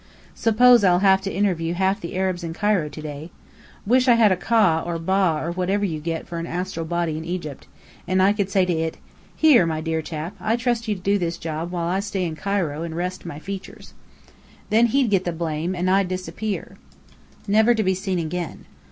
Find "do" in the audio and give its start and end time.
11.01-11.19